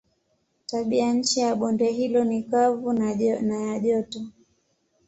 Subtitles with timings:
[0.65, 4.21] Tabianchi ya bonde hilo ni kavu na ya joto.